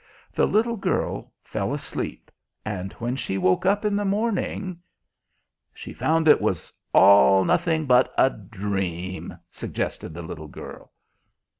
[0.33, 2.31] The little girl fell asleep,
[2.65, 4.79] and when she woke up in the morning
[5.75, 10.91] "She found it was all nothing but a dream," suggested the little girl.